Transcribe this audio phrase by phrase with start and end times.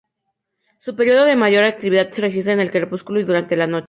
[0.79, 3.79] Su período de mayor actividad se registra en el crepúsculo y durante la noche.